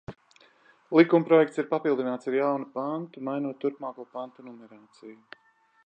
Likumprojekts 0.99 1.61
ir 1.63 1.67
papildināts 1.73 2.31
ar 2.31 2.37
jaunu 2.39 2.67
pantu, 2.79 3.23
mainot 3.29 3.61
turpmāko 3.67 4.09
pantu 4.17 4.49
numerāciju. 4.49 5.21